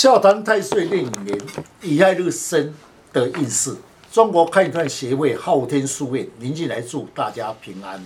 [0.00, 1.38] 笑谈太岁令年
[1.82, 2.74] 乙亥日生
[3.12, 3.76] 的运势。
[4.10, 8.02] 中国看一看协会昊天书院临近来祝大家平安。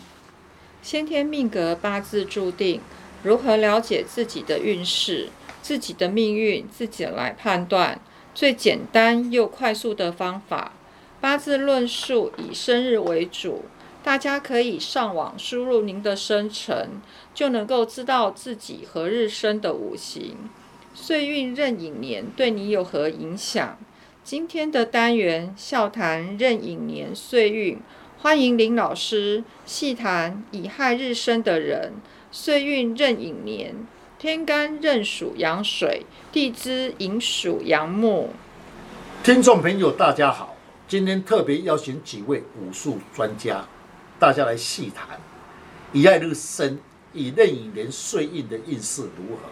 [0.83, 2.81] 先天命格八字注定，
[3.23, 5.29] 如何了解自己的运势、
[5.63, 8.01] 自己的命运，自己来判断。
[8.35, 10.73] 最简单又快速的方法，
[11.21, 13.67] 八字论述以生日为主。
[14.03, 17.01] 大家可以上网输入您的生辰，
[17.33, 20.37] 就能够知道自己何日生的五行、
[20.97, 23.77] 岁运、壬寅年对你有何影响。
[24.23, 27.81] 今天的单元笑谈壬寅年岁运，
[28.19, 31.95] 欢迎林老师细谈乙亥日生的人，
[32.31, 33.75] 岁运壬寅年，
[34.21, 38.31] 天干壬属阳水，地支寅属阳木。
[39.25, 43.67] 听众朋友，大家好，今天特别邀请几位武术专家。
[44.21, 45.19] 大家来细谈，
[45.93, 46.79] 乙亥日生
[47.13, 49.49] 以壬寅年岁运的运势如何？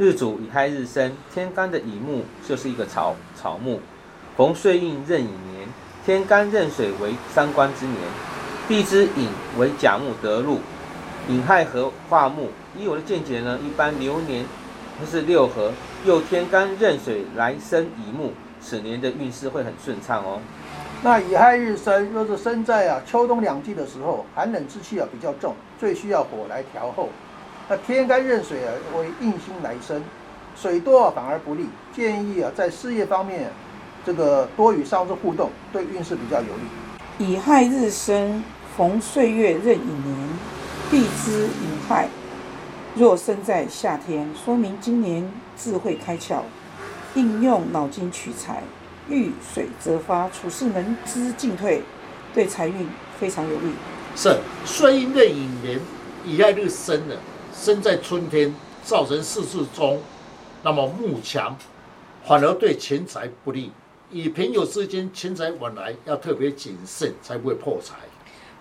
[0.00, 3.80] 日主乙亥日生，天干的乙木就是一个草草木，
[4.34, 5.68] 逢岁运壬寅年，
[6.06, 7.98] 天干壬水为三官之年，
[8.66, 10.60] 地支寅为甲木得禄，
[11.28, 12.48] 寅亥合化木。
[12.78, 14.46] 以我的见解呢，一般流年
[14.98, 15.70] 不是六合，
[16.06, 20.40] 又天干壬水来生乙木，此年的运势会很顺畅哦。
[21.02, 27.10] 那乙亥日生，若是生在啊秋冬两季的时候，寒冷之气啊比较重，最需要火来调候。
[27.70, 30.02] 那天干壬水啊为印星来生，
[30.56, 31.68] 水多啊反而不利。
[31.94, 33.48] 建议啊在事业方面，
[34.04, 37.24] 这个多与上司互动，对运势比较有利。
[37.24, 38.42] 乙亥日生，
[38.76, 40.28] 逢岁月壬寅年，
[40.90, 42.08] 地支寅亥。
[42.96, 46.40] 若生在夏天，说明今年智慧开窍，
[47.14, 48.64] 应用脑筋取材。
[49.08, 51.84] 遇水则发，处事能知进退，
[52.34, 52.88] 对财运
[53.20, 53.72] 非常有利。
[54.16, 55.80] 是岁运壬寅年
[56.24, 57.16] 乙亥日生的，
[57.54, 60.00] 生在春天，造成四事中，
[60.62, 61.56] 那么木强，
[62.24, 63.72] 反而对钱财不利。
[64.10, 67.94] 与朋友之间钱财往来要特别谨慎，才不会破财。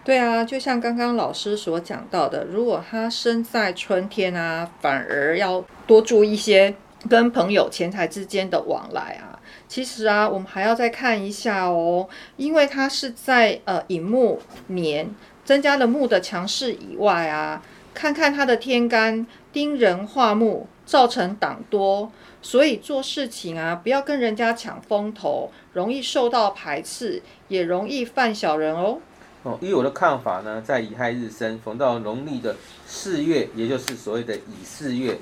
[0.03, 6.75] 对啊，就像刚刚老师所讲到的，如果他生在春天啊，反而要多注意一些
[7.09, 9.39] 跟朋友钱财之间的往来啊。
[9.67, 12.07] 其实啊，我们还要再看一下哦，
[12.37, 15.13] 因为它是在呃乙木年
[15.43, 17.61] 增加了木的强势以外啊，
[17.99, 22.09] 看看他的天干丁人化木，造成党多，
[22.41, 28.99] 所以做事情啊，不要跟人家抢风头，容易受到排斥，也容易犯小人哦。
[29.43, 32.55] 哦，依我的看法呢，在乙亥日生逢到农历的
[32.87, 35.17] 四月，也就是所谓的乙巳月，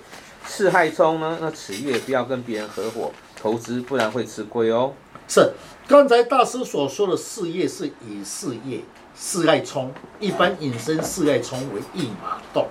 [0.45, 3.11] 四亥冲呢，那此月不要跟别人合伙。
[3.39, 4.93] 投资不然会吃亏哦。
[5.27, 5.51] 是，
[5.87, 8.79] 刚才大师所说的事业是以事业，
[9.15, 12.67] 事爱冲，一般引申事爱冲为一马动，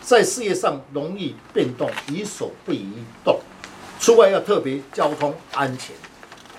[0.00, 3.40] 在事业上容易变动，宜守不宜动，
[3.98, 5.94] 出外要特别交通安全。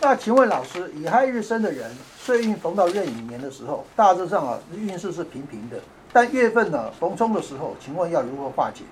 [0.01, 5.79] 那请问老师，乙亥日生的人，岁运逢到壬寅年的时候，大致上啊运势是平平的，
[6.11, 8.83] 但月份呢逢冲的时候，请问要如何化解？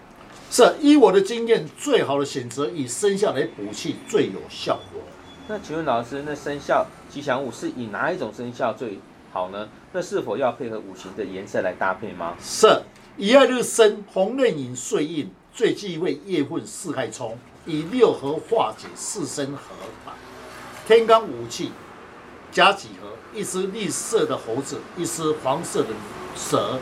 [0.52, 5.02] 是依我的经验，最好的选择以生肖来补气最有效果。
[5.48, 9.00] 那请问老师，那生肖吉祥物是以哪一种生肖最
[9.32, 9.70] 好呢？
[9.94, 12.36] 那是否要配合五行的颜色来搭配吗？
[12.42, 12.82] 是，
[13.18, 19.76] 乙亥日生，红刃寅岁印，最忌讳夜混四害冲，以六合化解四生合
[20.06, 20.14] 法。
[20.88, 21.72] 天罡五气
[22.52, 23.10] 加几何？
[23.32, 25.90] 一只绿色的猴子，一只黄色的
[26.36, 26.80] 蛇，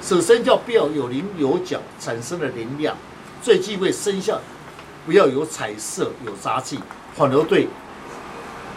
[0.00, 2.96] 此生肖必要有棱有角，产生的能量。
[3.42, 4.40] 最忌讳生肖
[5.06, 6.78] 不要有彩色、有杂气，
[7.14, 7.68] 反而对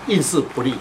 [0.07, 0.75] 运势不利。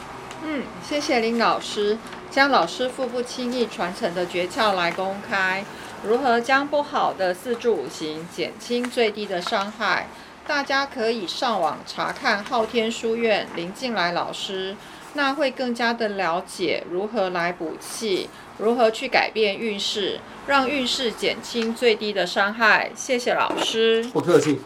[0.44, 1.98] 嗯，谢谢林老师
[2.30, 5.64] 将老师傅不轻易传承的诀窍来公开，
[6.04, 10.08] 如何将不好的四柱五行减轻最低的伤害？
[10.44, 14.76] 大家可以上网查看昊天书院林静来老师，
[15.14, 18.28] 那会更加的了解如何来补气。
[18.58, 22.90] 如何去改变运势，让运势减轻最低的伤害？
[22.94, 24.60] 谢谢老师，不客气。